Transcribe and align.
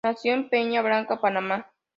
Nació 0.03 0.33
en 0.33 0.49
Peña 0.49 0.81
Blanca, 0.81 1.21
Panamá. 1.21 1.69